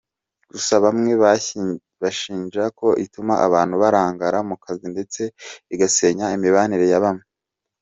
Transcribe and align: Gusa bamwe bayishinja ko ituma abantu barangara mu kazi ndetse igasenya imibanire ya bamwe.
Gusa 0.51 0.73
bamwe 0.83 1.11
bayishinja 1.21 2.63
ko 2.79 2.87
ituma 3.05 3.33
abantu 3.47 3.75
barangara 3.83 4.37
mu 4.49 4.55
kazi 4.63 4.85
ndetse 4.93 5.21
igasenya 5.73 6.25
imibanire 6.37 6.87
ya 6.93 6.99
bamwe. 7.05 7.25